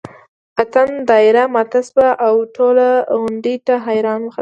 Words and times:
اتڼ 0.61 0.87
دایره 1.09 1.43
ماته 1.55 1.79
شوه 1.89 2.09
او 2.27 2.35
ټولو 2.55 2.87
غونډۍ 3.19 3.55
ته 3.67 3.73
حیران 3.85 4.19
وکتل. 4.23 4.39